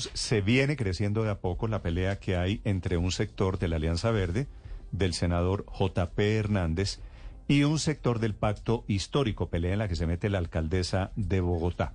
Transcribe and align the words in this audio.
Se 0.00 0.40
viene 0.40 0.76
creciendo 0.76 1.22
de 1.22 1.30
a 1.30 1.40
poco 1.40 1.68
la 1.68 1.82
pelea 1.82 2.18
que 2.18 2.36
hay 2.36 2.60
entre 2.64 2.96
un 2.96 3.12
sector 3.12 3.58
de 3.58 3.68
la 3.68 3.76
Alianza 3.76 4.10
Verde, 4.10 4.46
del 4.90 5.14
senador 5.14 5.64
JP 5.78 6.18
Hernández, 6.18 7.00
y 7.48 7.64
un 7.64 7.78
sector 7.78 8.18
del 8.18 8.34
pacto 8.34 8.84
histórico, 8.88 9.48
pelea 9.48 9.72
en 9.72 9.78
la 9.80 9.88
que 9.88 9.96
se 9.96 10.06
mete 10.06 10.30
la 10.30 10.38
alcaldesa 10.38 11.10
de 11.16 11.40
Bogotá. 11.40 11.94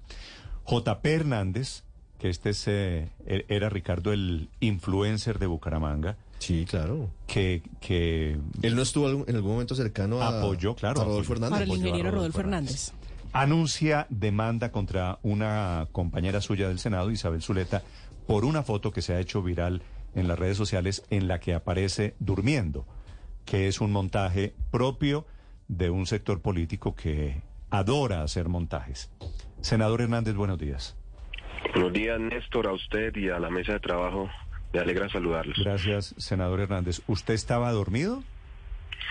JP 0.68 1.06
Hernández, 1.06 1.84
que 2.20 2.30
este 2.30 2.50
es, 2.50 2.68
eh, 2.68 3.10
era 3.26 3.70
Ricardo 3.70 4.12
el 4.12 4.50
influencer 4.60 5.40
de 5.40 5.48
Bucaramanga, 5.48 6.18
Sí, 6.40 6.66
claro. 6.70 7.10
que, 7.26 7.64
que 7.80 8.38
Él 8.62 8.76
no 8.76 8.82
estuvo 8.82 9.10
en 9.10 9.36
algún 9.36 9.54
momento 9.54 9.76
cercano 9.76 10.22
a, 10.22 10.40
Apoyó, 10.40 10.76
claro, 10.76 11.02
a 11.02 11.06
Rodolfo. 11.06 11.34
Hernández. 11.34 11.52
Para 11.60 11.64
el 11.64 11.70
ingeniero 11.72 12.12
Rodolfo 12.12 12.18
Rodolfo 12.18 12.40
Hernández. 12.42 12.92
Anuncia 13.34 14.08
demanda 14.10 14.72
contra 14.72 15.20
una 15.24 15.88
compañera 15.92 16.42
suya 16.42 16.68
del 16.68 16.80
Senado, 16.80 17.12
Isabel 17.12 17.42
Zuleta, 17.42 17.84
por 18.26 18.46
una 18.46 18.64
foto 18.64 18.92
que 18.92 19.02
se 19.02 19.14
ha 19.14 19.20
hecho 19.20 19.42
viral 19.42 19.82
en 20.16 20.28
las 20.28 20.40
redes 20.40 20.58
sociales 20.58 21.06
en 21.10 21.28
la 21.28 21.40
que 21.40 21.54
aparece 21.54 22.16
durmiendo, 22.20 22.86
que 23.46 23.68
es 23.68 23.82
un 23.82 23.92
montaje 23.92 24.54
propio 24.72 25.26
de 25.68 25.90
un 25.90 26.06
sector 26.06 26.42
político 26.42 26.96
que 26.96 27.42
adora 27.70 28.24
hacer 28.24 28.50
montajes. 28.50 29.12
Senador 29.62 30.02
Hernández, 30.02 30.36
buenos 30.36 30.58
días. 30.58 30.96
Buenos 31.74 31.94
días, 31.94 32.20
Néstor, 32.20 32.68
a 32.68 32.74
usted 32.74 33.16
y 33.16 33.30
a 33.30 33.40
la 33.40 33.50
mesa 33.50 33.74
de 33.74 33.80
trabajo. 33.80 34.30
Me 34.74 34.80
alegra 34.80 35.10
saludarlos. 35.10 35.58
Gracias, 35.58 36.14
senador 36.18 36.60
Hernández. 36.60 37.02
¿Usted 37.08 37.34
estaba 37.34 37.72
dormido? 37.72 38.24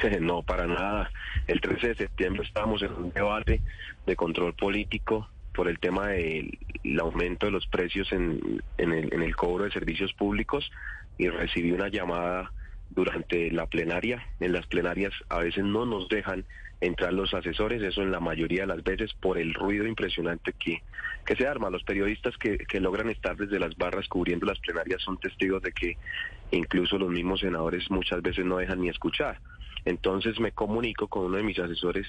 No, 0.20 0.42
para 0.42 0.66
nada. 0.66 1.10
El 1.46 1.60
13 1.60 1.88
de 1.88 1.94
septiembre 1.94 2.42
estábamos 2.42 2.82
en 2.82 2.92
un 2.92 3.12
debate 3.12 3.62
de 4.06 4.16
control 4.16 4.54
político 4.54 5.28
por 5.54 5.68
el 5.68 5.78
tema 5.78 6.08
del 6.08 6.58
el 6.84 7.00
aumento 7.00 7.46
de 7.46 7.52
los 7.52 7.66
precios 7.66 8.12
en, 8.12 8.62
en, 8.78 8.92
el, 8.92 9.12
en 9.12 9.22
el 9.22 9.34
cobro 9.34 9.64
de 9.64 9.70
servicios 9.70 10.12
públicos 10.12 10.70
y 11.18 11.28
recibí 11.28 11.72
una 11.72 11.88
llamada 11.88 12.52
durante 12.90 13.50
la 13.50 13.66
plenaria. 13.66 14.24
En 14.38 14.52
las 14.52 14.66
plenarias 14.66 15.12
a 15.28 15.38
veces 15.38 15.64
no 15.64 15.86
nos 15.86 16.08
dejan 16.08 16.44
entrar 16.80 17.12
los 17.12 17.32
asesores, 17.32 17.82
eso 17.82 18.02
en 18.02 18.12
la 18.12 18.20
mayoría 18.20 18.62
de 18.62 18.66
las 18.66 18.84
veces 18.84 19.12
por 19.14 19.38
el 19.38 19.54
ruido 19.54 19.86
impresionante 19.86 20.52
que, 20.52 20.82
que 21.24 21.36
se 21.36 21.46
arma. 21.46 21.70
Los 21.70 21.82
periodistas 21.82 22.36
que, 22.36 22.58
que 22.58 22.80
logran 22.80 23.08
estar 23.08 23.36
desde 23.36 23.58
las 23.58 23.76
barras 23.76 24.06
cubriendo 24.08 24.46
las 24.46 24.58
plenarias 24.60 25.02
son 25.02 25.18
testigos 25.18 25.62
de 25.62 25.72
que 25.72 25.96
incluso 26.50 26.98
los 26.98 27.08
mismos 27.08 27.40
senadores 27.40 27.90
muchas 27.90 28.22
veces 28.22 28.44
no 28.44 28.58
dejan 28.58 28.80
ni 28.80 28.90
escuchar. 28.90 29.40
Entonces 29.86 30.38
me 30.40 30.52
comunico 30.52 31.08
con 31.08 31.24
uno 31.26 31.38
de 31.38 31.42
mis 31.44 31.58
asesores 31.58 32.06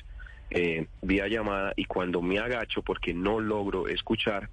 eh, 0.49 0.87
vía 1.01 1.27
llamada 1.27 1.73
y 1.75 1.85
cuando 1.85 2.21
me 2.21 2.39
agacho 2.39 2.81
porque 2.81 3.13
no 3.13 3.39
logro 3.39 3.87
escuchar, 3.87 4.49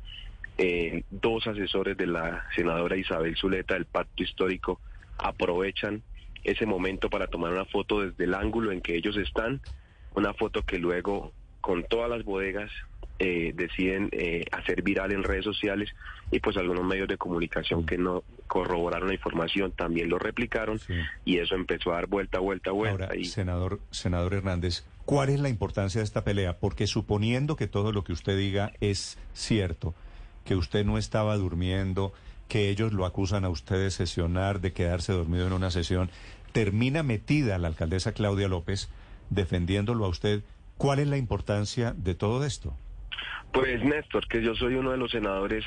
eh, 0.58 1.02
dos 1.10 1.46
asesores 1.48 1.96
de 1.96 2.06
la 2.06 2.44
senadora 2.54 2.96
Isabel 2.96 3.36
Zuleta 3.36 3.74
del 3.74 3.86
Pacto 3.86 4.22
Histórico 4.22 4.80
aprovechan 5.18 6.02
ese 6.44 6.66
momento 6.66 7.10
para 7.10 7.26
tomar 7.26 7.52
una 7.52 7.64
foto 7.64 8.02
desde 8.02 8.24
el 8.24 8.34
ángulo 8.34 8.70
en 8.70 8.80
que 8.80 8.94
ellos 8.94 9.16
están, 9.16 9.60
una 10.14 10.34
foto 10.34 10.62
que 10.62 10.78
luego 10.78 11.32
con 11.60 11.82
todas 11.84 12.10
las 12.10 12.24
bodegas 12.24 12.70
eh, 13.24 13.54
deciden 13.54 14.10
eh, 14.12 14.44
hacer 14.52 14.82
viral 14.82 15.10
en 15.12 15.22
redes 15.22 15.44
sociales 15.44 15.88
y 16.30 16.40
pues 16.40 16.58
algunos 16.58 16.84
medios 16.84 17.08
de 17.08 17.16
comunicación 17.16 17.86
que 17.86 17.96
no 17.96 18.22
corroboraron 18.48 19.08
la 19.08 19.14
información 19.14 19.72
también 19.72 20.10
lo 20.10 20.18
replicaron 20.18 20.78
Sí. 20.78 20.92
y 21.24 21.38
eso 21.38 21.54
empezó 21.54 21.92
a 21.92 21.94
dar 21.94 22.06
vuelta, 22.06 22.38
vuelta, 22.38 22.70
vuelta. 22.70 23.04
Ahora, 23.04 23.16
y... 23.16 23.24
senador, 23.24 23.80
senador 23.90 24.34
Hernández, 24.34 24.84
¿cuál 25.06 25.30
es 25.30 25.40
la 25.40 25.48
importancia 25.48 26.00
de 26.00 26.04
esta 26.04 26.22
pelea? 26.22 26.58
Porque 26.58 26.86
suponiendo 26.86 27.56
que 27.56 27.66
todo 27.66 27.92
lo 27.92 28.04
que 28.04 28.12
usted 28.12 28.36
diga 28.36 28.72
es 28.80 29.16
cierto, 29.32 29.94
que 30.44 30.54
usted 30.54 30.84
no 30.84 30.98
estaba 30.98 31.34
durmiendo, 31.38 32.12
que 32.48 32.68
ellos 32.68 32.92
lo 32.92 33.06
acusan 33.06 33.46
a 33.46 33.48
usted 33.48 33.76
de 33.76 33.90
sesionar, 33.90 34.60
de 34.60 34.74
quedarse 34.74 35.14
dormido 35.14 35.46
en 35.46 35.54
una 35.54 35.70
sesión, 35.70 36.10
termina 36.52 37.02
metida 37.02 37.56
la 37.56 37.68
alcaldesa 37.68 38.12
Claudia 38.12 38.48
López 38.48 38.90
defendiéndolo 39.30 40.04
a 40.04 40.08
usted. 40.08 40.42
¿Cuál 40.76 40.98
es 40.98 41.06
la 41.08 41.16
importancia 41.16 41.94
de 41.96 42.14
todo 42.14 42.44
esto? 42.44 42.76
Pues 43.52 43.82
Néstor, 43.84 44.26
que 44.26 44.42
yo 44.42 44.54
soy 44.54 44.74
uno 44.74 44.90
de 44.90 44.96
los 44.98 45.10
senadores 45.10 45.64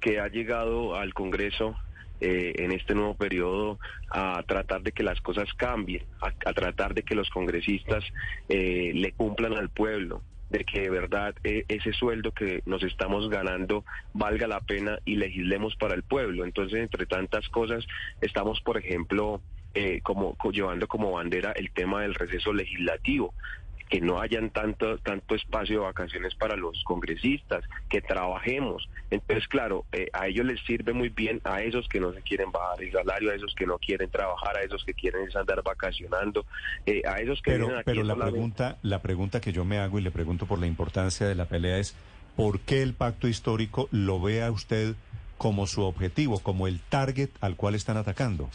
que 0.00 0.20
ha 0.20 0.28
llegado 0.28 0.94
al 0.96 1.12
Congreso 1.14 1.76
eh, 2.20 2.54
en 2.56 2.72
este 2.72 2.94
nuevo 2.94 3.14
periodo 3.14 3.78
a 4.10 4.42
tratar 4.46 4.82
de 4.82 4.92
que 4.92 5.02
las 5.02 5.20
cosas 5.20 5.52
cambien, 5.54 6.02
a, 6.22 6.52
tratar 6.52 6.94
de 6.94 7.02
que 7.02 7.14
los 7.14 7.28
congresistas 7.30 8.04
eh, 8.48 8.92
le 8.94 9.12
cumplan 9.12 9.54
al 9.54 9.68
pueblo, 9.68 10.22
de 10.48 10.64
que 10.64 10.80
de 10.80 10.90
verdad 10.90 11.34
eh, 11.44 11.64
ese 11.68 11.92
sueldo 11.92 12.32
que 12.32 12.62
nos 12.64 12.82
estamos 12.82 13.28
ganando 13.28 13.84
valga 14.14 14.46
la 14.46 14.60
pena 14.60 14.98
y 15.04 15.16
legislemos 15.16 15.76
para 15.76 15.94
el 15.94 16.04
pueblo. 16.04 16.44
Entonces, 16.44 16.78
entre 16.80 17.04
tantas 17.04 17.48
cosas, 17.50 17.86
estamos, 18.22 18.60
por 18.62 18.78
ejemplo, 18.78 19.42
eh, 19.74 20.00
como 20.02 20.36
co- 20.36 20.52
llevando 20.52 20.88
como 20.88 21.12
bandera 21.12 21.52
el 21.52 21.70
tema 21.70 22.00
del 22.00 22.14
receso 22.14 22.52
legislativo 22.54 23.34
que 23.88 24.00
no 24.00 24.20
hayan 24.20 24.50
tanto 24.50 24.98
tanto 24.98 25.34
espacio 25.34 25.80
de 25.80 25.86
vacaciones 25.86 26.34
para 26.34 26.56
los 26.56 26.82
congresistas, 26.84 27.64
que 27.88 28.00
trabajemos. 28.02 28.88
Entonces, 29.10 29.46
claro, 29.48 29.84
eh, 29.92 30.08
a 30.12 30.26
ellos 30.26 30.44
les 30.46 30.60
sirve 30.64 30.92
muy 30.92 31.08
bien, 31.08 31.40
a 31.44 31.62
esos 31.62 31.88
que 31.88 32.00
no 32.00 32.12
se 32.12 32.22
quieren 32.22 32.50
bajar 32.50 32.82
el 32.82 32.90
salario, 32.92 33.30
a 33.30 33.34
esos 33.34 33.54
que 33.54 33.66
no 33.66 33.78
quieren 33.78 34.10
trabajar, 34.10 34.56
a 34.56 34.62
esos 34.62 34.84
que 34.84 34.94
quieren 34.94 35.28
andar 35.36 35.62
vacacionando, 35.62 36.44
eh, 36.86 37.02
a 37.06 37.20
esos 37.20 37.40
que 37.42 37.52
Pero, 37.52 37.66
vienen 37.66 37.78
aquí 37.78 37.84
pero 37.86 38.02
la 38.02 38.14
solamente- 38.14 38.32
pregunta, 38.32 38.78
la 38.82 39.02
pregunta 39.02 39.40
que 39.40 39.52
yo 39.52 39.64
me 39.64 39.78
hago 39.78 39.98
y 39.98 40.02
le 40.02 40.10
pregunto 40.10 40.46
por 40.46 40.58
la 40.58 40.66
importancia 40.66 41.26
de 41.26 41.34
la 41.36 41.44
pelea 41.46 41.78
es 41.78 41.94
¿por 42.34 42.60
qué 42.60 42.82
el 42.82 42.94
pacto 42.94 43.28
histórico 43.28 43.88
lo 43.92 44.20
ve 44.20 44.42
a 44.42 44.50
usted 44.50 44.94
como 45.38 45.66
su 45.66 45.82
objetivo, 45.82 46.40
como 46.40 46.66
el 46.66 46.80
target 46.80 47.30
al 47.40 47.56
cual 47.56 47.74
están 47.74 47.96
atacando? 47.98 48.50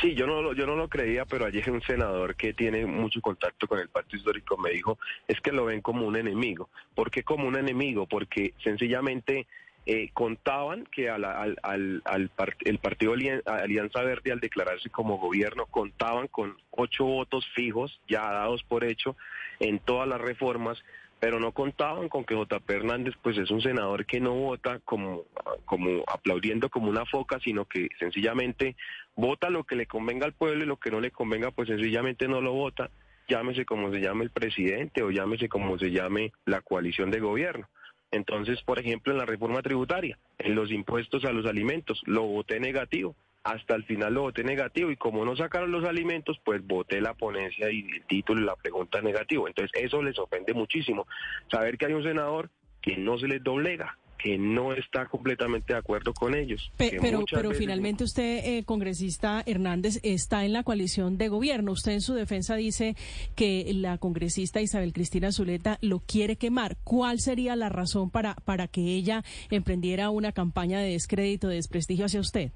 Sí, 0.00 0.14
yo 0.14 0.26
no, 0.26 0.52
yo 0.52 0.66
no 0.66 0.76
lo 0.76 0.88
creía, 0.88 1.24
pero 1.24 1.44
ayer 1.44 1.70
un 1.70 1.82
senador 1.82 2.34
que 2.34 2.54
tiene 2.54 2.86
mucho 2.86 3.20
contacto 3.20 3.68
con 3.68 3.78
el 3.78 3.88
pacto 3.88 4.16
histórico 4.16 4.56
me 4.56 4.70
dijo, 4.70 4.98
es 5.28 5.40
que 5.40 5.52
lo 5.52 5.66
ven 5.66 5.80
como 5.80 6.06
un 6.06 6.16
enemigo. 6.16 6.70
¿Por 6.94 7.10
qué 7.10 7.22
como 7.22 7.46
un 7.46 7.56
enemigo? 7.56 8.06
Porque 8.06 8.54
sencillamente 8.62 9.46
eh, 9.84 10.10
contaban 10.14 10.84
que 10.84 11.10
al, 11.10 11.24
al, 11.24 11.58
al 12.04 12.30
el 12.64 12.78
partido 12.78 13.14
Alianza 13.14 14.02
Verde 14.02 14.30
al 14.30 14.38
declararse 14.38 14.90
como 14.90 15.18
gobierno 15.18 15.66
contaban 15.66 16.28
con 16.28 16.56
ocho 16.70 17.04
votos 17.04 17.44
fijos 17.56 18.00
ya 18.08 18.22
dados 18.30 18.62
por 18.62 18.84
hecho 18.84 19.16
en 19.58 19.80
todas 19.80 20.08
las 20.08 20.20
reformas 20.20 20.80
pero 21.22 21.38
no 21.38 21.52
contaban 21.52 22.08
con 22.08 22.24
que 22.24 22.34
JP 22.34 22.68
Hernández 22.68 23.14
pues 23.22 23.38
es 23.38 23.48
un 23.52 23.62
senador 23.62 24.06
que 24.06 24.18
no 24.18 24.34
vota 24.34 24.80
como, 24.80 25.22
como 25.64 26.02
aplaudiendo 26.08 26.68
como 26.68 26.90
una 26.90 27.06
foca, 27.06 27.38
sino 27.38 27.64
que 27.64 27.90
sencillamente 28.00 28.74
vota 29.14 29.48
lo 29.48 29.62
que 29.62 29.76
le 29.76 29.86
convenga 29.86 30.26
al 30.26 30.32
pueblo 30.32 30.64
y 30.64 30.66
lo 30.66 30.78
que 30.78 30.90
no 30.90 31.00
le 31.00 31.12
convenga 31.12 31.52
pues 31.52 31.68
sencillamente 31.68 32.26
no 32.26 32.40
lo 32.40 32.54
vota, 32.54 32.90
llámese 33.28 33.64
como 33.64 33.92
se 33.92 34.00
llame 34.00 34.24
el 34.24 34.30
presidente 34.30 35.04
o 35.04 35.12
llámese 35.12 35.48
como 35.48 35.78
se 35.78 35.92
llame 35.92 36.32
la 36.44 36.60
coalición 36.60 37.12
de 37.12 37.20
gobierno. 37.20 37.68
Entonces, 38.10 38.60
por 38.62 38.80
ejemplo, 38.80 39.12
en 39.12 39.18
la 39.20 39.24
reforma 39.24 39.62
tributaria, 39.62 40.18
en 40.38 40.56
los 40.56 40.72
impuestos 40.72 41.24
a 41.24 41.30
los 41.30 41.46
alimentos, 41.46 42.02
lo 42.04 42.22
voté 42.22 42.58
negativo. 42.58 43.14
Hasta 43.44 43.74
el 43.74 43.84
final 43.84 44.14
lo 44.14 44.22
voté 44.22 44.44
negativo 44.44 44.90
y 44.90 44.96
como 44.96 45.24
no 45.24 45.34
sacaron 45.34 45.72
los 45.72 45.84
alimentos, 45.84 46.38
pues 46.44 46.64
voté 46.64 47.00
la 47.00 47.14
ponencia 47.14 47.70
y 47.72 47.80
el 47.80 48.04
título 48.06 48.40
y 48.40 48.44
la 48.44 48.54
pregunta 48.56 49.00
negativo. 49.00 49.48
Entonces, 49.48 49.72
eso 49.82 50.00
les 50.02 50.18
ofende 50.18 50.54
muchísimo. 50.54 51.06
Saber 51.50 51.76
que 51.76 51.86
hay 51.86 51.92
un 51.94 52.04
senador 52.04 52.50
que 52.80 52.96
no 52.96 53.18
se 53.18 53.26
les 53.26 53.42
doblega, 53.42 53.98
que 54.16 54.38
no 54.38 54.72
está 54.72 55.06
completamente 55.06 55.72
de 55.72 55.78
acuerdo 55.80 56.12
con 56.14 56.36
ellos. 56.36 56.70
Pe- 56.76 56.98
pero 57.00 57.24
pero 57.28 57.48
veces- 57.48 57.58
finalmente 57.58 58.04
usted, 58.04 58.44
eh, 58.44 58.62
congresista 58.64 59.42
Hernández, 59.44 59.98
está 60.04 60.44
en 60.44 60.52
la 60.52 60.62
coalición 60.62 61.18
de 61.18 61.28
gobierno. 61.28 61.72
Usted 61.72 61.92
en 61.92 62.00
su 62.00 62.14
defensa 62.14 62.54
dice 62.54 62.94
que 63.34 63.68
la 63.74 63.98
congresista 63.98 64.60
Isabel 64.60 64.92
Cristina 64.92 65.32
Zuleta 65.32 65.78
lo 65.80 65.98
quiere 65.98 66.36
quemar. 66.36 66.76
¿Cuál 66.84 67.18
sería 67.18 67.56
la 67.56 67.68
razón 67.70 68.10
para, 68.10 68.36
para 68.36 68.68
que 68.68 68.82
ella 68.94 69.24
emprendiera 69.50 70.10
una 70.10 70.30
campaña 70.30 70.78
de 70.78 70.90
descrédito, 70.92 71.48
de 71.48 71.56
desprestigio 71.56 72.04
hacia 72.04 72.20
usted? 72.20 72.52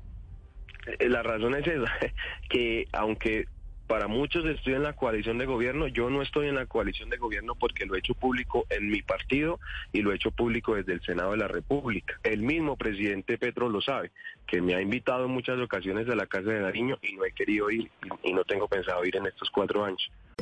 Eh, 0.86 1.08
La 1.08 1.22
razón 1.22 1.54
es 1.54 1.66
esa, 1.66 1.92
que 2.48 2.86
aunque 2.92 3.46
para 3.86 4.08
muchos 4.08 4.44
estoy 4.46 4.74
en 4.74 4.82
la 4.82 4.94
coalición 4.94 5.38
de 5.38 5.46
gobierno, 5.46 5.86
yo 5.86 6.10
no 6.10 6.22
estoy 6.22 6.48
en 6.48 6.56
la 6.56 6.66
coalición 6.66 7.08
de 7.08 7.18
gobierno 7.18 7.54
porque 7.54 7.86
lo 7.86 7.94
he 7.94 8.00
hecho 8.00 8.14
público 8.14 8.66
en 8.68 8.90
mi 8.90 9.02
partido 9.02 9.60
y 9.92 10.02
lo 10.02 10.12
he 10.12 10.16
hecho 10.16 10.32
público 10.32 10.74
desde 10.74 10.94
el 10.94 11.02
Senado 11.02 11.32
de 11.32 11.36
la 11.38 11.48
República. 11.48 12.18
El 12.24 12.42
mismo 12.42 12.76
presidente 12.76 13.38
Petro 13.38 13.68
lo 13.68 13.80
sabe, 13.80 14.10
que 14.46 14.60
me 14.60 14.74
ha 14.74 14.80
invitado 14.80 15.26
en 15.26 15.30
muchas 15.30 15.58
ocasiones 15.60 16.08
a 16.08 16.16
la 16.16 16.26
Casa 16.26 16.50
de 16.50 16.60
Nariño 16.60 16.98
y 17.02 17.14
no 17.14 17.24
he 17.24 17.32
querido 17.32 17.70
ir 17.70 17.88
y 18.24 18.32
no 18.32 18.44
tengo 18.44 18.66
pensado 18.66 19.04
ir 19.04 19.16
en 19.16 19.26
estos 19.26 19.50
cuatro 19.50 19.84
años. 19.84 20.10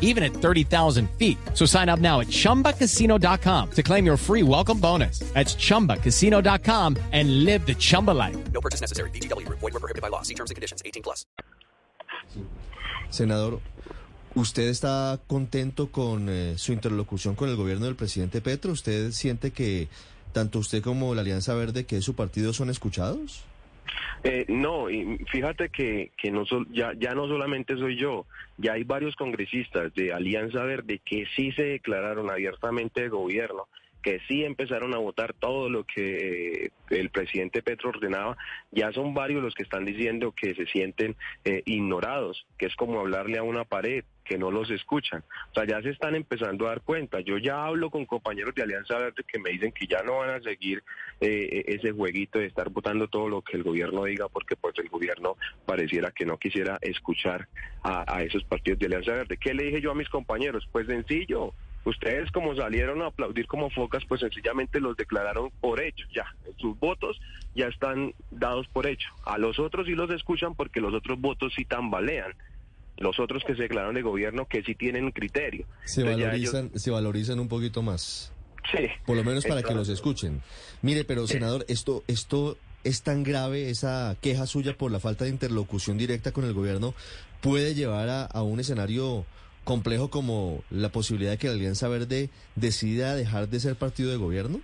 even 0.00 0.22
at 0.22 0.32
30,000 0.32 1.10
feet. 1.18 1.36
So 1.52 1.66
sign 1.66 1.88
up 1.90 1.98
now 1.98 2.20
at 2.20 2.28
chumbacasino.com 2.28 3.70
to 3.72 3.82
claim 3.82 4.06
your 4.06 4.16
free 4.16 4.42
welcome 4.42 4.78
bonus. 4.78 5.18
That's 5.34 5.56
chumbacasino.com 5.56 6.96
and 7.12 7.44
live 7.44 7.66
the 7.66 7.74
Chumba 7.74 8.12
life. 8.12 8.36
No 8.52 8.60
purchase 8.60 8.80
necessary. 8.80 9.10
VGW, 9.10 9.46
void, 9.48 9.60
were 9.60 9.80
prohibited 9.80 10.02
by 10.02 10.08
law. 10.08 10.22
See 10.22 10.34
terms 10.34 10.50
and 10.50 10.56
conditions 10.56 10.82
18 10.84 11.02
plus. 11.02 11.26
Senador, 13.10 13.60
¿usted 14.34 14.68
está 14.68 15.20
contento 15.28 15.92
con 15.92 16.28
eh, 16.28 16.54
su 16.58 16.72
interlocución 16.72 17.36
con 17.36 17.48
el 17.48 17.56
gobierno 17.56 17.86
del 17.86 17.94
presidente 17.94 18.40
Petro? 18.40 18.72
¿Usted 18.72 19.12
siente 19.12 19.52
que 19.52 19.88
tanto 20.32 20.58
usted 20.58 20.82
como 20.82 21.14
la 21.14 21.20
Alianza 21.20 21.54
Verde, 21.54 21.86
que 21.86 21.98
es 21.98 22.04
su 22.04 22.14
partido, 22.14 22.52
son 22.52 22.70
escuchados? 22.70 23.44
Eh, 24.22 24.46
no, 24.48 24.90
y 24.90 25.18
fíjate 25.30 25.68
que, 25.68 26.12
que 26.16 26.30
no 26.30 26.44
ya, 26.70 26.92
ya 26.98 27.14
no 27.14 27.26
solamente 27.28 27.76
soy 27.76 27.96
yo, 27.96 28.26
ya 28.56 28.72
hay 28.72 28.84
varios 28.84 29.16
congresistas 29.16 29.94
de 29.94 30.12
Alianza 30.12 30.62
Verde 30.62 31.00
que 31.04 31.26
sí 31.36 31.52
se 31.52 31.64
declararon 31.64 32.30
abiertamente 32.30 33.02
de 33.02 33.08
gobierno, 33.08 33.68
que 34.02 34.20
sí 34.28 34.44
empezaron 34.44 34.94
a 34.94 34.98
votar 34.98 35.32
todo 35.32 35.68
lo 35.68 35.84
que 35.84 36.64
eh, 36.66 36.70
el 36.90 37.10
presidente 37.10 37.62
Petro 37.62 37.88
ordenaba, 37.90 38.36
ya 38.70 38.92
son 38.92 39.14
varios 39.14 39.42
los 39.42 39.54
que 39.54 39.62
están 39.62 39.84
diciendo 39.84 40.32
que 40.32 40.54
se 40.54 40.66
sienten 40.66 41.16
eh, 41.44 41.62
ignorados, 41.64 42.46
que 42.58 42.66
es 42.66 42.76
como 42.76 43.00
hablarle 43.00 43.38
a 43.38 43.42
una 43.42 43.64
pared, 43.64 44.04
que 44.24 44.38
no 44.38 44.50
los 44.50 44.70
escuchan. 44.70 45.22
O 45.50 45.54
sea, 45.54 45.66
ya 45.66 45.82
se 45.82 45.90
están 45.90 46.14
empezando 46.14 46.66
a 46.66 46.70
dar 46.70 46.80
cuenta. 46.80 47.20
Yo 47.20 47.38
ya 47.38 47.64
hablo 47.64 47.90
con 47.90 48.06
compañeros 48.06 48.54
de 48.54 48.62
Alianza 48.62 48.98
Verde 48.98 49.22
que 49.26 49.38
me 49.38 49.50
dicen 49.50 49.72
que 49.72 49.86
ya 49.86 50.02
no 50.02 50.18
van 50.18 50.30
a 50.30 50.40
seguir 50.40 50.82
eh, 51.20 51.64
ese 51.66 51.92
jueguito 51.92 52.38
de 52.38 52.46
estar 52.46 52.70
votando 52.70 53.08
todo 53.08 53.28
lo 53.28 53.42
que 53.42 53.56
el 53.56 53.62
gobierno 53.62 54.04
diga, 54.04 54.28
porque 54.28 54.56
pues 54.56 54.74
el 54.78 54.88
gobierno 54.88 55.36
pareciera 55.66 56.10
que 56.10 56.26
no 56.26 56.38
quisiera 56.38 56.78
escuchar 56.80 57.48
a, 57.82 58.04
a 58.12 58.22
esos 58.22 58.44
partidos 58.44 58.78
de 58.78 58.86
Alianza 58.86 59.12
Verde. 59.12 59.36
¿Qué 59.36 59.54
le 59.54 59.64
dije 59.64 59.80
yo 59.80 59.90
a 59.90 59.94
mis 59.94 60.08
compañeros? 60.08 60.66
Pues 60.72 60.86
sencillo. 60.86 61.52
Ustedes 61.84 62.30
como 62.30 62.56
salieron 62.56 63.02
a 63.02 63.08
aplaudir 63.08 63.46
como 63.46 63.68
focas, 63.68 64.02
pues 64.06 64.22
sencillamente 64.22 64.80
los 64.80 64.96
declararon 64.96 65.50
por 65.60 65.82
hecho, 65.82 66.06
ya. 66.14 66.24
Sus 66.56 66.78
votos 66.78 67.20
ya 67.54 67.66
están 67.66 68.14
dados 68.30 68.66
por 68.68 68.86
hecho. 68.86 69.08
A 69.26 69.36
los 69.36 69.58
otros 69.58 69.86
sí 69.86 69.94
los 69.94 70.10
escuchan 70.10 70.54
porque 70.54 70.80
los 70.80 70.94
otros 70.94 71.20
votos 71.20 71.52
sí 71.54 71.66
tambalean. 71.66 72.32
Los 72.98 73.18
otros 73.18 73.42
que 73.44 73.54
se 73.56 73.62
declararon 73.62 73.94
de 73.94 74.02
gobierno 74.02 74.46
que 74.46 74.62
sí 74.62 74.74
tienen 74.74 75.10
criterio. 75.10 75.66
Se 75.84 76.02
Entonces 76.02 76.22
ya 76.26 76.32
ellos- 76.34 76.52
valorizan, 76.52 76.78
se 76.80 76.90
valorizan 76.90 77.40
un 77.40 77.48
poquito 77.48 77.82
más. 77.82 78.32
Sí. 78.70 78.86
Por 79.04 79.16
lo 79.16 79.24
menos 79.24 79.44
para 79.44 79.62
que 79.62 79.74
los 79.74 79.88
escuchen. 79.88 80.40
Mire, 80.80 81.04
pero 81.04 81.26
senador, 81.26 81.64
esto, 81.68 82.02
esto 82.06 82.56
es 82.82 83.02
tan 83.02 83.22
grave, 83.22 83.68
esa 83.70 84.16
queja 84.20 84.46
suya 84.46 84.76
por 84.76 84.90
la 84.90 85.00
falta 85.00 85.24
de 85.24 85.30
interlocución 85.30 85.98
directa 85.98 86.32
con 86.32 86.44
el 86.44 86.52
gobierno, 86.54 86.94
puede 87.40 87.74
llevar 87.74 88.08
a, 88.08 88.24
a 88.24 88.42
un 88.42 88.60
escenario 88.60 89.26
complejo 89.64 90.08
como 90.10 90.62
la 90.70 90.90
posibilidad 90.90 91.32
de 91.32 91.38
que 91.38 91.48
la 91.48 91.54
Alianza 91.54 91.88
Verde 91.88 92.30
decida 92.54 93.16
dejar 93.16 93.48
de 93.48 93.60
ser 93.60 93.76
partido 93.76 94.10
de 94.10 94.16
gobierno. 94.16 94.60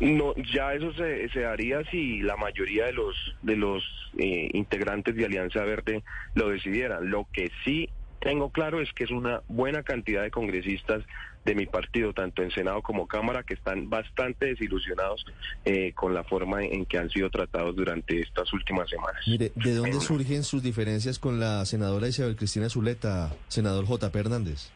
No, 0.00 0.34
ya 0.54 0.74
eso 0.74 0.92
se, 0.94 1.28
se 1.30 1.44
haría 1.44 1.84
si 1.90 2.20
la 2.20 2.36
mayoría 2.36 2.86
de 2.86 2.92
los 2.92 3.14
de 3.42 3.56
los 3.56 3.82
eh, 4.18 4.50
integrantes 4.52 5.14
de 5.16 5.24
Alianza 5.24 5.64
Verde 5.64 6.02
lo 6.34 6.48
decidieran. 6.48 7.10
Lo 7.10 7.26
que 7.32 7.50
sí 7.64 7.88
tengo 8.20 8.50
claro 8.50 8.80
es 8.80 8.92
que 8.92 9.04
es 9.04 9.10
una 9.10 9.42
buena 9.48 9.82
cantidad 9.82 10.22
de 10.22 10.30
congresistas 10.30 11.02
de 11.44 11.54
mi 11.56 11.66
partido, 11.66 12.12
tanto 12.12 12.42
en 12.42 12.52
Senado 12.52 12.80
como 12.82 13.08
Cámara, 13.08 13.42
que 13.42 13.54
están 13.54 13.90
bastante 13.90 14.46
desilusionados 14.46 15.24
eh, 15.64 15.92
con 15.92 16.14
la 16.14 16.22
forma 16.22 16.62
en 16.62 16.86
que 16.86 16.98
han 16.98 17.10
sido 17.10 17.30
tratados 17.30 17.74
durante 17.74 18.20
estas 18.20 18.52
últimas 18.52 18.88
semanas. 18.88 19.22
Mire, 19.26 19.50
¿de 19.56 19.74
dónde 19.74 20.00
surgen 20.00 20.44
sus 20.44 20.62
diferencias 20.62 21.18
con 21.18 21.40
la 21.40 21.64
senadora 21.66 22.06
Isabel 22.06 22.36
Cristina 22.36 22.68
Zuleta, 22.68 23.34
senador 23.48 23.86
J. 23.86 24.10
Hernández? 24.14 24.70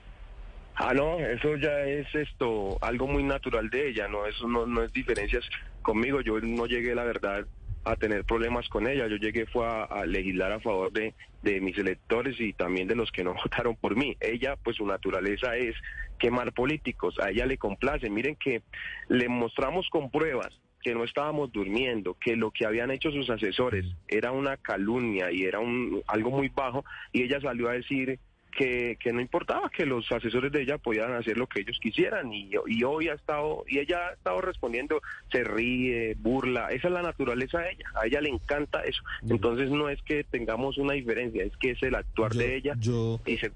Ah, 0.78 0.92
no, 0.94 1.18
eso 1.18 1.56
ya 1.56 1.80
es 1.84 2.06
esto, 2.14 2.76
algo 2.82 3.06
muy 3.06 3.22
natural 3.22 3.70
de 3.70 3.88
ella, 3.88 4.08
no, 4.08 4.26
eso 4.26 4.46
no, 4.46 4.66
no 4.66 4.82
es 4.82 4.92
diferencias 4.92 5.42
conmigo, 5.80 6.20
yo 6.20 6.38
no 6.40 6.66
llegué, 6.66 6.94
la 6.94 7.04
verdad, 7.04 7.46
a 7.84 7.96
tener 7.96 8.24
problemas 8.24 8.68
con 8.68 8.86
ella, 8.86 9.06
yo 9.06 9.16
llegué 9.16 9.46
fue 9.46 9.66
a, 9.66 9.84
a 9.84 10.04
legislar 10.04 10.52
a 10.52 10.60
favor 10.60 10.92
de, 10.92 11.14
de 11.42 11.60
mis 11.62 11.78
electores 11.78 12.38
y 12.40 12.52
también 12.52 12.88
de 12.88 12.94
los 12.94 13.10
que 13.10 13.24
no 13.24 13.32
votaron 13.44 13.76
por 13.76 13.96
mí. 13.96 14.16
Ella, 14.20 14.56
pues 14.56 14.76
su 14.76 14.84
naturaleza 14.84 15.56
es 15.56 15.74
quemar 16.18 16.52
políticos, 16.52 17.16
a 17.20 17.30
ella 17.30 17.46
le 17.46 17.56
complace, 17.56 18.10
miren 18.10 18.36
que 18.36 18.62
le 19.08 19.28
mostramos 19.28 19.88
con 19.88 20.10
pruebas 20.10 20.52
que 20.82 20.94
no 20.94 21.04
estábamos 21.04 21.50
durmiendo, 21.50 22.14
que 22.14 22.36
lo 22.36 22.52
que 22.52 22.64
habían 22.64 22.92
hecho 22.92 23.10
sus 23.10 23.28
asesores 23.28 23.84
era 24.06 24.30
una 24.30 24.56
calumnia 24.56 25.32
y 25.32 25.42
era 25.42 25.58
un, 25.58 26.02
algo 26.06 26.30
muy 26.30 26.48
bajo, 26.48 26.84
y 27.12 27.22
ella 27.22 27.40
salió 27.40 27.68
a 27.68 27.72
decir 27.72 28.20
que, 28.56 28.96
que 28.98 29.12
no 29.12 29.20
importaba 29.20 29.68
que 29.70 29.84
los 29.84 30.10
asesores 30.10 30.50
de 30.50 30.62
ella 30.62 30.78
podían 30.78 31.12
hacer 31.12 31.36
lo 31.36 31.46
que 31.46 31.60
ellos 31.60 31.78
quisieran 31.80 32.32
y, 32.32 32.50
y 32.66 32.84
hoy 32.84 33.08
ha 33.08 33.14
estado 33.14 33.64
y 33.68 33.78
ella 33.78 33.98
ha 34.08 34.12
estado 34.14 34.40
respondiendo 34.40 35.00
se 35.30 35.44
ríe 35.44 36.14
burla 36.18 36.68
esa 36.72 36.88
es 36.88 36.94
la 36.94 37.02
naturaleza 37.02 37.58
de 37.60 37.72
ella 37.72 37.84
a 38.00 38.06
ella 38.06 38.20
le 38.20 38.30
encanta 38.30 38.80
eso. 38.84 39.02
Entonces 39.28 39.70
no 39.70 39.88
es 39.90 40.00
que 40.02 40.24
tengamos 40.24 40.78
una 40.78 40.94
diferencia 40.94 41.44
es 41.44 41.56
que 41.58 41.72
es 41.72 41.82
el 41.82 41.94
actuar 41.94 42.32
Yo- 42.32 42.38
de 42.38 42.56
ella 42.56 42.74
yo- 42.78 43.20
y 43.26 43.36
se- 43.36 43.52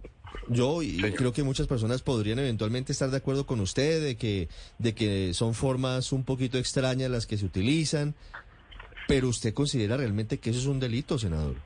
Yo 0.49 0.83
y 0.83 0.99
creo 1.17 1.33
que 1.33 1.43
muchas 1.43 1.67
personas 1.67 2.03
podrían 2.03 2.39
eventualmente 2.39 2.93
estar 2.93 3.11
de 3.11 3.17
acuerdo 3.17 3.47
con 3.47 3.59
usted 3.61 4.03
de 4.03 4.17
que 4.17 4.49
de 4.79 4.95
que 4.95 5.35
son 5.35 5.55
formas 5.55 6.13
un 6.13 6.25
poquito 6.25 6.57
extrañas 6.59 7.11
las 7.11 7.27
que 7.27 7.37
se 7.37 7.47
utilizan, 7.47 8.15
pero 9.09 9.29
usted 9.29 9.53
considera 9.55 9.97
realmente 9.97 10.39
que 10.39 10.51
eso 10.51 10.61
es 10.61 10.67
un 10.67 10.79
delito, 10.79 11.19
senador. 11.19 11.57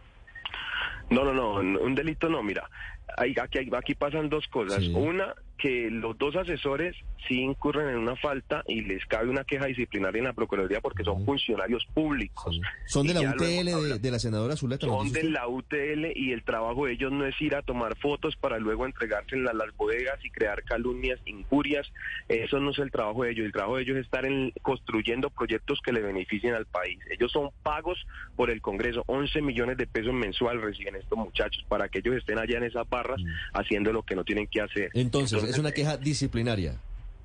No, 1.10 1.22
no, 1.24 1.34
no, 1.34 1.56
un 1.82 1.94
delito 1.94 2.30
no, 2.30 2.42
mira, 2.42 2.68
aquí, 3.16 3.58
aquí 3.72 3.94
pasan 3.94 4.28
dos 4.28 4.46
cosas. 4.48 4.82
Sí. 4.82 4.92
Una, 4.94 5.34
que 5.64 5.88
los 5.90 6.18
dos 6.18 6.36
asesores 6.36 6.94
sí 7.26 7.40
incurren 7.40 7.88
en 7.88 7.96
una 7.96 8.16
falta 8.16 8.62
y 8.66 8.82
les 8.82 9.02
cabe 9.06 9.30
una 9.30 9.44
queja 9.44 9.64
disciplinaria 9.64 10.18
en 10.18 10.26
la 10.26 10.34
Procuraduría 10.34 10.82
porque 10.82 11.04
son 11.04 11.24
funcionarios 11.24 11.86
públicos. 11.94 12.54
Sí. 12.54 12.60
Son 12.84 13.06
de 13.06 13.14
la 13.14 13.22
UTL 13.22 13.98
de, 13.98 14.10
la 14.10 14.18
senadora 14.18 14.56
Zuleta. 14.56 14.86
¿nos 14.86 15.04
Son 15.04 15.12
de 15.12 15.24
la 15.30 15.48
UTL 15.48 16.12
y 16.16 16.32
el 16.32 16.44
trabajo 16.44 16.84
de 16.84 16.92
ellos 16.92 17.10
no 17.12 17.24
es 17.24 17.40
ir 17.40 17.54
a 17.54 17.62
tomar 17.62 17.96
fotos 17.96 18.36
para 18.36 18.58
luego 18.58 18.84
entregarse 18.84 19.36
en 19.36 19.44
la- 19.44 19.54
las 19.54 19.74
bodegas 19.74 20.22
y 20.22 20.28
crear 20.28 20.62
calumnias, 20.64 21.18
injurias. 21.24 21.90
Eso 22.28 22.60
no 22.60 22.72
es 22.72 22.78
el 22.78 22.90
trabajo 22.90 23.24
de 23.24 23.30
ellos. 23.30 23.46
El 23.46 23.52
trabajo 23.52 23.76
de 23.76 23.84
ellos 23.84 23.96
es 23.96 24.04
estar 24.04 24.26
en, 24.26 24.52
construyendo 24.60 25.30
proyectos 25.30 25.80
que 25.82 25.94
le 25.94 26.02
beneficien 26.02 26.52
al 26.52 26.66
país. 26.66 26.98
Ellos 27.08 27.32
son 27.32 27.48
pagos 27.62 28.06
por 28.36 28.50
el 28.50 28.60
Congreso. 28.60 29.02
11 29.06 29.40
millones 29.40 29.78
de 29.78 29.86
pesos 29.86 30.12
mensual 30.12 30.60
reciben 30.60 30.96
estos 30.96 31.16
muchachos 31.16 31.64
para 31.70 31.88
que 31.88 32.00
ellos 32.00 32.16
estén 32.16 32.38
allá 32.38 32.58
en 32.58 32.64
esas 32.64 32.86
barras 32.86 33.22
haciendo 33.54 33.94
lo 33.94 34.02
que 34.02 34.14
no 34.14 34.24
tienen 34.24 34.46
que 34.46 34.60
hacer. 34.60 34.90
Mm. 34.92 34.98
Entonces, 34.98 35.53
es 35.54 35.60
una 35.60 35.72
queja 35.72 35.96
disciplinaria. 35.96 36.74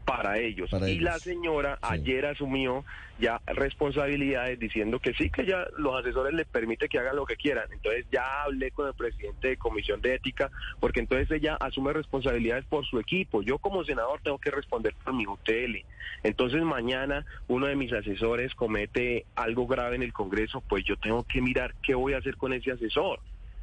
para 0.05 0.39
ellos. 0.39 0.71
Para 0.71 0.89
y 0.89 0.93
ellos. 0.93 1.03
la 1.03 1.19
señora 1.19 1.75
Sí. 1.83 1.87
ayer 1.91 2.25
asumió 2.25 2.83
ya 3.19 3.39
responsabilidades 3.45 4.57
diciendo 4.57 4.97
que 4.97 5.13
sí, 5.13 5.29
que 5.29 5.45
ya 5.45 5.67
los 5.77 5.99
asesores 5.99 6.33
les 6.33 6.47
permite 6.47 6.89
que 6.89 6.97
hagan 6.97 7.15
lo 7.15 7.25
que 7.25 7.35
quieran. 7.35 7.65
Entonces 7.71 8.07
ya 8.11 8.41
hablé 8.41 8.71
con 8.71 8.87
el 8.87 8.95
presidente 8.95 9.49
de 9.49 9.57
Comisión 9.57 10.01
de 10.01 10.15
Ética, 10.15 10.49
porque 10.79 10.99
entonces 10.99 11.29
ella 11.29 11.57
asume 11.59 11.93
responsabilidades 11.93 12.65
por 12.65 12.87
su 12.87 12.99
equipo. 12.99 13.43
Yo 13.43 13.59
como 13.59 13.83
senador 13.83 14.19
tengo 14.23 14.39
que 14.39 14.49
responder 14.49 14.95
por 15.03 15.13
mi 15.13 15.27
UTL. 15.27 15.85
Entonces 16.23 16.63
mañana 16.63 17.23
uno 17.47 17.67
de 17.67 17.75
mis 17.75 17.93
asesores 17.93 18.55
comete 18.55 19.25
algo 19.35 19.67
grave 19.67 19.95
en 19.95 20.01
el 20.01 20.11
Congreso, 20.13 20.61
pues 20.67 20.83
yo 20.85 20.97
tengo 20.97 21.23
que 21.23 21.39
mirar 21.39 21.75
qué 21.83 21.93
voy 21.93 22.13
a 22.13 22.17
hacer 22.17 22.35
con 22.35 22.53
ese 22.53 22.71
asesor 22.71 23.19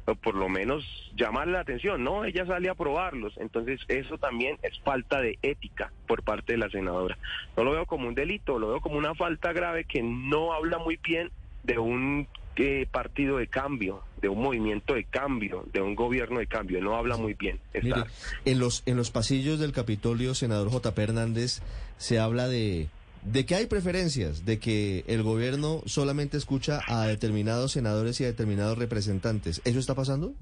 o 0.07 0.15
por 0.15 0.35
lo 0.35 0.47
menos 0.47 0.85
llamarle 1.15 1.53
la 1.53 1.59
atención, 1.59 2.03
¿no? 2.03 2.23
Ella 2.23 2.45
sale 2.45 2.69
a 2.69 2.75
probarlos, 2.75 3.33
entonces 3.37 3.81
eso 3.89 4.17
también 4.17 4.57
es 4.63 4.79
falta 4.79 5.21
de 5.21 5.37
ética 5.41 5.91
por 6.07 6.23
parte 6.23 6.53
de 6.53 6.59
la 6.59 6.69
senadora. 6.69 7.17
No 7.57 7.65
lo 7.65 7.71
veo 7.73 7.85
como 7.85 8.07
un 8.07 8.15
delito, 8.15 8.57
lo 8.57 8.69
veo 8.69 8.79
como 8.79 8.97
una 8.97 9.15
falta 9.15 9.51
grave 9.51 9.83
que 9.83 10.01
no 10.01 10.53
habla 10.53 10.77
muy 10.77 10.97
bien 11.03 11.29
de 11.63 11.77
un 11.77 12.27
eh, 12.55 12.87
partido 12.89 13.37
de 13.37 13.47
cambio, 13.47 14.01
de 14.21 14.29
un 14.29 14.41
movimiento 14.41 14.93
de 14.93 15.03
cambio, 15.03 15.65
de 15.73 15.81
un 15.81 15.93
gobierno 15.93 16.39
de 16.39 16.47
cambio, 16.47 16.81
no 16.81 16.95
habla 16.95 17.17
muy 17.17 17.33
bien. 17.33 17.59
Mire, 17.73 18.03
en 18.45 18.59
los, 18.59 18.83
en 18.85 18.95
los 18.95 19.11
pasillos 19.11 19.59
del 19.59 19.73
Capitolio, 19.73 20.35
senador 20.35 20.69
J. 20.69 20.93
Hernández, 21.01 21.61
se 21.97 22.17
habla 22.17 22.47
de 22.47 22.87
de 23.23 23.45
que 23.45 23.55
hay 23.55 23.65
preferencias, 23.65 24.45
de 24.45 24.59
que 24.59 25.03
el 25.07 25.23
gobierno 25.23 25.81
solamente 25.85 26.37
escucha 26.37 26.81
a 26.87 27.07
determinados 27.07 27.73
senadores 27.73 28.19
y 28.21 28.23
a 28.23 28.27
determinados 28.27 28.77
representantes. 28.77 29.61
¿Eso 29.65 29.79
está 29.79 29.95
pasando? 29.95 30.33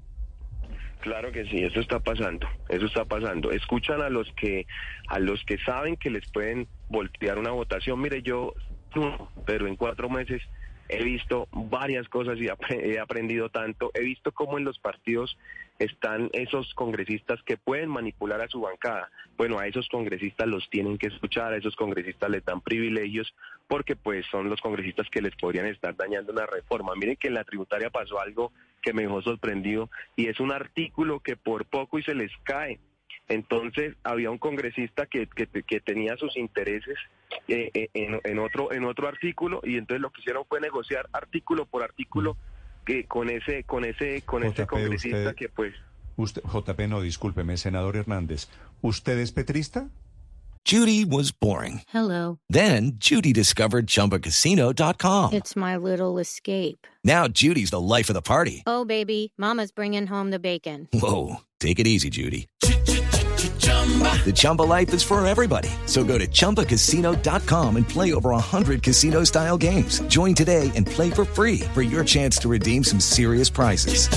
Claro 1.00 1.30
que 1.30 1.44
sí, 1.44 1.58
eso 1.58 1.80
está 1.80 2.00
pasando, 2.00 2.48
eso 2.68 2.86
está 2.86 3.04
pasando. 3.04 3.52
Escuchan 3.52 4.02
a 4.02 4.08
los 4.08 4.28
que 4.32 4.66
a 5.08 5.20
los 5.20 5.44
que 5.44 5.56
saben 5.58 5.96
que 5.96 6.10
les 6.10 6.28
pueden 6.32 6.66
voltear 6.88 7.38
una 7.38 7.50
votación. 7.50 8.00
Mire, 8.00 8.22
yo 8.22 8.54
pero 9.44 9.66
en 9.66 9.76
cuatro 9.76 10.08
meses 10.08 10.42
he 10.88 11.02
visto 11.02 11.48
varias 11.52 12.08
cosas 12.08 12.38
y 12.38 12.46
he 12.70 12.98
aprendido 12.98 13.48
tanto. 13.48 13.90
He 13.94 14.02
visto 14.02 14.32
cómo 14.32 14.58
en 14.58 14.64
los 14.64 14.78
partidos 14.78 15.36
están 15.78 16.30
esos 16.32 16.72
congresistas 16.74 17.42
que 17.42 17.56
pueden 17.56 17.90
manipular 17.90 18.40
a 18.40 18.48
su 18.48 18.60
bancada. 18.60 19.10
Bueno, 19.36 19.58
a 19.58 19.66
esos 19.66 19.88
congresistas 19.88 20.46
los 20.46 20.68
tienen 20.70 20.96
que 20.96 21.08
escuchar, 21.08 21.52
a 21.52 21.56
esos 21.56 21.76
congresistas 21.76 22.30
les 22.30 22.44
dan 22.44 22.60
privilegios 22.60 23.34
porque 23.68 23.96
pues 23.96 24.24
son 24.30 24.48
los 24.48 24.60
congresistas 24.60 25.08
que 25.10 25.20
les 25.20 25.34
podrían 25.36 25.66
estar 25.66 25.94
dañando 25.96 26.32
una 26.32 26.46
reforma. 26.46 26.94
Miren 26.94 27.16
que 27.16 27.28
en 27.28 27.34
la 27.34 27.44
tributaria 27.44 27.90
pasó 27.90 28.20
algo 28.20 28.52
que 28.80 28.92
me 28.92 29.02
dejó 29.02 29.20
sorprendido 29.22 29.90
y 30.14 30.28
es 30.28 30.40
un 30.40 30.52
artículo 30.52 31.20
que 31.20 31.36
por 31.36 31.66
poco 31.66 31.98
y 31.98 32.02
se 32.02 32.14
les 32.14 32.32
cae. 32.44 32.78
Entonces 33.28 33.96
había 34.04 34.30
un 34.30 34.38
congresista 34.38 35.06
que, 35.06 35.26
que, 35.26 35.46
que 35.46 35.80
tenía 35.80 36.16
sus 36.16 36.36
intereses 36.36 36.96
eh, 37.48 37.70
eh, 37.74 37.88
en, 37.94 38.20
en, 38.24 38.38
otro 38.38 38.72
en 38.72 38.84
otro 38.84 39.08
artículo 39.08 39.60
y 39.64 39.76
entonces 39.76 40.00
lo 40.00 40.10
que 40.10 40.20
hicieron 40.20 40.44
fue 40.48 40.60
negociar 40.60 41.08
artículo 41.12 41.66
por 41.66 41.82
artículo 41.82 42.36
que 42.84 43.04
con 43.06 43.30
ese 43.30 43.64
con 43.64 43.84
ese 43.84 44.22
con 44.22 44.42
JP, 44.42 44.52
ese 44.52 44.66
congresista 44.66 45.18
usted- 45.18 45.34
que 45.34 45.48
pues 45.48 45.74
Usted, 46.18 46.42
JP, 46.44 46.88
no, 46.88 47.02
discúlpeme, 47.02 47.58
senador 47.58 47.94
Hernández. 47.94 48.48
¿Usted 48.80 49.18
es 49.18 49.32
petrista? 49.32 49.90
Judy 50.64 51.04
was 51.04 51.30
boring. 51.30 51.82
Hello. 51.92 52.38
Then 52.48 52.92
Judy 52.98 53.34
discovered 53.34 53.86
ChumbaCasino.com. 53.86 55.34
It's 55.34 55.54
my 55.54 55.76
little 55.76 56.18
escape. 56.18 56.86
Now 57.04 57.28
Judy's 57.28 57.70
the 57.70 57.80
life 57.80 58.08
of 58.08 58.14
the 58.14 58.22
party. 58.22 58.62
Oh, 58.66 58.86
baby, 58.86 59.32
Mama's 59.36 59.70
bringing 59.72 60.06
home 60.06 60.30
the 60.30 60.38
bacon. 60.38 60.88
Whoa, 60.92 61.42
take 61.60 61.78
it 61.78 61.86
easy, 61.86 62.08
Judy. 62.08 62.46
The 63.84 64.32
Chumba 64.34 64.62
life 64.62 64.92
is 64.92 65.02
for 65.04 65.24
everybody. 65.26 65.68
So 65.86 66.02
go 66.02 66.18
to 66.18 66.26
ChumbaCasino.com 66.26 67.76
and 67.76 67.88
play 67.88 68.12
over 68.12 68.30
100 68.30 68.82
casino 68.82 69.22
style 69.24 69.56
games. 69.56 70.00
Join 70.08 70.34
today 70.34 70.72
and 70.74 70.84
play 70.84 71.10
for 71.10 71.24
free 71.24 71.60
for 71.72 71.82
your 71.82 72.02
chance 72.04 72.36
to 72.38 72.48
redeem 72.48 72.82
some 72.82 72.98
serious 73.00 73.48
prizes. 73.48 74.08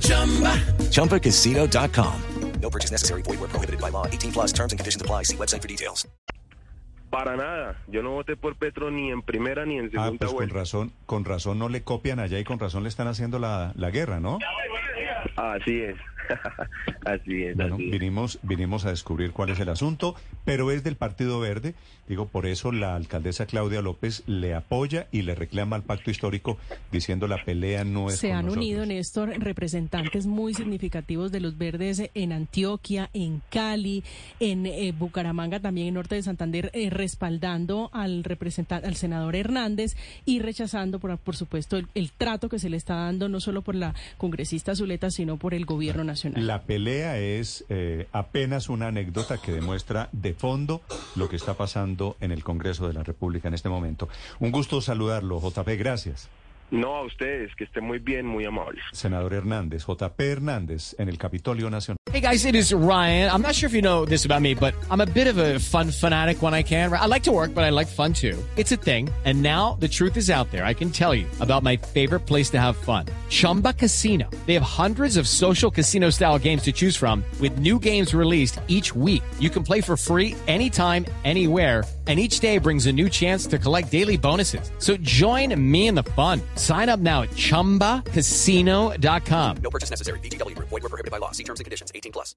Chumba. 0.00 0.56
ChumbaCasino.com. 0.90 2.22
No 2.60 2.70
purchase 2.70 2.90
necessary. 2.90 3.22
Void 3.22 3.38
where 3.40 3.48
prohibited 3.48 3.80
by 3.80 3.90
law. 3.90 4.06
18 4.06 4.32
plus 4.32 4.52
terms 4.52 4.72
and 4.72 4.78
conditions 4.80 5.00
apply. 5.02 5.22
See 5.24 5.36
website 5.36 5.62
for 5.62 5.68
details. 5.68 6.06
para 7.10 7.36
nada. 7.38 7.74
Yo 7.88 8.02
no 8.02 8.10
voté 8.10 8.36
por 8.36 8.54
Petro 8.56 8.90
ni 8.90 9.10
en 9.10 9.22
primera 9.22 9.64
ni 9.64 9.78
en 9.78 9.90
segunda 9.90 10.02
Ah, 10.02 10.04
segunda 10.10 10.26
pues 10.26 10.48
con 10.48 10.50
razón, 10.58 10.92
con 11.06 11.24
razón 11.24 11.58
no 11.58 11.70
le 11.70 11.80
copian 11.82 12.18
allá 12.20 12.38
y 12.38 12.44
con 12.44 12.58
razón 12.58 12.82
le 12.82 12.90
están 12.90 13.06
haciendo 13.08 13.38
la, 13.38 13.72
la 13.76 13.90
guerra, 13.90 14.20
¿no? 14.20 14.38
Así 15.36 15.80
es. 15.80 15.96
así 17.04 17.44
es, 17.44 17.56
Bueno, 17.56 17.76
así 17.76 17.84
es. 17.84 17.90
vinimos, 17.90 18.38
vinimos 18.42 18.84
a 18.84 18.90
descubrir 18.90 19.32
cuál 19.32 19.50
es 19.50 19.60
el 19.60 19.68
asunto, 19.68 20.14
pero 20.44 20.70
es 20.70 20.84
del 20.84 20.96
Partido 20.96 21.40
Verde. 21.40 21.74
Digo, 22.08 22.26
por 22.26 22.46
eso 22.46 22.72
la 22.72 22.94
alcaldesa 22.96 23.46
Claudia 23.46 23.82
López 23.82 24.22
le 24.26 24.54
apoya 24.54 25.08
y 25.12 25.22
le 25.22 25.34
reclama 25.34 25.76
al 25.76 25.82
pacto 25.82 26.10
histórico 26.10 26.56
diciendo 26.90 27.26
la 27.28 27.44
pelea 27.44 27.84
no 27.84 28.08
es 28.08 28.16
Se 28.16 28.28
con 28.28 28.36
han 28.38 28.44
nosotros. 28.46 28.64
unido, 28.64 28.86
Néstor, 28.86 29.28
representantes 29.38 30.26
muy 30.26 30.54
significativos 30.54 31.32
de 31.32 31.40
los 31.40 31.58
verdes 31.58 32.10
en 32.14 32.32
Antioquia, 32.32 33.10
en 33.12 33.42
Cali, 33.50 34.04
en 34.40 34.64
eh, 34.66 34.92
Bucaramanga, 34.98 35.60
también 35.60 35.88
en 35.88 35.94
Norte 35.94 36.14
de 36.14 36.22
Santander, 36.22 36.70
eh, 36.72 36.88
respaldando 36.90 37.90
al 37.92 38.24
representante, 38.24 38.86
al 38.86 38.96
senador 38.96 39.36
Hernández 39.36 39.96
y 40.24 40.38
rechazando, 40.40 40.98
por, 40.98 41.18
por 41.18 41.36
supuesto, 41.36 41.76
el, 41.76 41.88
el 41.94 42.10
trato 42.12 42.48
que 42.48 42.58
se 42.58 42.70
le 42.70 42.76
está 42.78 42.94
dando 42.94 43.28
no 43.28 43.40
solo 43.40 43.60
por 43.62 43.74
la 43.74 43.94
congresista 44.16 44.74
Zuleta, 44.74 45.10
sino 45.10 45.36
por 45.36 45.52
el 45.52 45.66
gobierno 45.66 46.04
nacional. 46.04 46.17
La 46.24 46.62
pelea 46.62 47.18
es 47.18 47.64
eh, 47.68 48.06
apenas 48.12 48.68
una 48.68 48.88
anécdota 48.88 49.38
que 49.38 49.52
demuestra 49.52 50.08
de 50.12 50.34
fondo 50.34 50.80
lo 51.16 51.28
que 51.28 51.36
está 51.36 51.54
pasando 51.54 52.16
en 52.20 52.32
el 52.32 52.44
Congreso 52.44 52.86
de 52.86 52.94
la 52.94 53.02
República 53.02 53.48
en 53.48 53.54
este 53.54 53.68
momento. 53.68 54.08
Un 54.40 54.50
gusto 54.50 54.80
saludarlo, 54.80 55.40
JP, 55.40 55.68
gracias. 55.78 56.28
No 56.70 56.96
a 56.96 57.04
ustedes, 57.04 57.54
que 57.56 57.64
estén 57.64 57.84
muy 57.84 57.98
bien, 57.98 58.26
muy 58.26 58.44
amables. 58.44 58.82
Senador 58.92 59.32
Hernández, 59.32 59.84
JP 59.86 60.20
Hernández, 60.20 60.94
en 60.98 61.08
el 61.08 61.16
Capitolio 61.16 61.70
Nacional. 61.70 61.96
Hey 62.12 62.20
guys, 62.20 62.44
it 62.44 62.54
is 62.54 62.72
Ryan. 62.72 63.30
I'm 63.30 63.42
not 63.42 63.54
sure 63.54 63.68
if 63.68 63.74
you 63.74 63.82
know 63.82 64.04
this 64.06 64.24
about 64.24 64.40
me, 64.40 64.54
but 64.54 64.74
I'm 64.90 65.00
a 65.00 65.06
bit 65.06 65.28
of 65.28 65.38
a 65.38 65.58
fun 65.58 65.90
fanatic 65.90 66.42
when 66.42 66.54
I 66.54 66.62
can. 66.62 66.92
I 66.92 67.06
like 67.06 67.22
to 67.24 67.32
work, 67.32 67.54
but 67.54 67.64
I 67.64 67.70
like 67.70 67.86
fun 67.86 68.12
too. 68.12 68.36
It's 68.56 68.72
a 68.72 68.76
thing. 68.76 69.10
And 69.24 69.42
now 69.42 69.76
the 69.78 69.88
truth 69.88 70.16
is 70.16 70.30
out 70.30 70.50
there. 70.50 70.64
I 70.64 70.74
can 70.74 70.90
tell 70.90 71.14
you 71.14 71.26
about 71.40 71.62
my 71.62 71.76
favorite 71.76 72.20
place 72.20 72.50
to 72.50 72.58
have 72.58 72.76
fun. 72.76 73.06
Chumba 73.28 73.74
Casino. 73.74 74.28
They 74.46 74.54
have 74.54 74.62
hundreds 74.62 75.16
of 75.16 75.28
social 75.28 75.70
casino 75.70 76.10
style 76.10 76.38
games 76.38 76.62
to 76.62 76.72
choose 76.72 76.96
from 76.96 77.22
with 77.40 77.58
new 77.58 77.78
games 77.78 78.14
released 78.14 78.58
each 78.68 78.94
week. 78.94 79.22
You 79.38 79.50
can 79.50 79.62
play 79.62 79.82
for 79.82 79.96
free 79.96 80.34
anytime, 80.46 81.04
anywhere. 81.24 81.84
And 82.06 82.18
each 82.18 82.40
day 82.40 82.56
brings 82.56 82.86
a 82.86 82.92
new 82.92 83.10
chance 83.10 83.46
to 83.48 83.58
collect 83.58 83.90
daily 83.90 84.16
bonuses. 84.16 84.72
So 84.78 84.96
join 84.96 85.54
me 85.60 85.88
in 85.88 85.94
the 85.94 86.04
fun. 86.04 86.40
Sign 86.58 86.88
up 86.88 87.00
now 87.00 87.22
at 87.22 87.30
ChumbaCasino.com. 87.30 89.56
No 89.58 89.70
purchase 89.70 89.90
necessary. 89.90 90.20
Group. 90.20 90.68
Void 90.68 90.82
where 90.82 90.88
prohibited 90.88 91.10
by 91.10 91.18
law. 91.18 91.32
See 91.32 91.44
terms 91.44 91.60
and 91.60 91.64
conditions. 91.64 91.92
18 91.94 92.12
plus. 92.12 92.34